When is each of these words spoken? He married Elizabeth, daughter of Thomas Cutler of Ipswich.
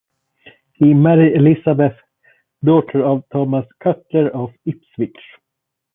He 0.73 0.95
married 0.95 1.35
Elizabeth, 1.37 1.93
daughter 2.63 3.05
of 3.05 3.23
Thomas 3.31 3.67
Cutler 3.83 4.29
of 4.31 4.49
Ipswich. 4.65 5.21